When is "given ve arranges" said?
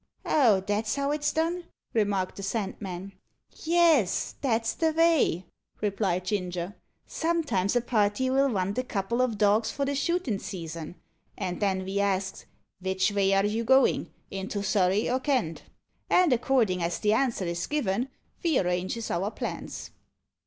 17.67-19.11